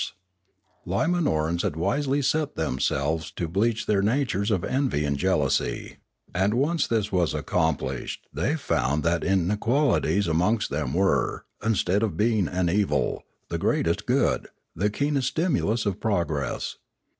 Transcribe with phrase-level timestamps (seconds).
[0.83, 5.97] The Limanorans had wisely set themselves to bleach their natures of envy and jealousy;
[6.33, 12.47] and once this was accomplished they found that inequalities amongst them were, instead of being
[12.47, 16.77] an evil, the greatest good, the keenest stimulus 9f progress.